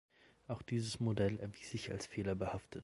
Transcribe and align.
Auch 0.47 0.63
dieses 0.63 0.99
Modell 0.99 1.39
erwies 1.39 1.69
sich 1.69 1.91
als 1.91 2.07
fehlerbehaftet. 2.07 2.79